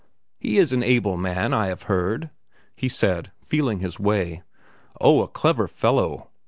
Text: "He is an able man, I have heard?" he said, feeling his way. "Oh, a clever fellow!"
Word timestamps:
"He 0.39 0.57
is 0.57 0.73
an 0.73 0.81
able 0.81 1.15
man, 1.15 1.53
I 1.53 1.67
have 1.67 1.83
heard?" 1.83 2.31
he 2.75 2.89
said, 2.89 3.31
feeling 3.43 3.81
his 3.81 3.99
way. 3.99 4.41
"Oh, 4.99 5.21
a 5.21 5.27
clever 5.27 5.67
fellow!" 5.67 6.31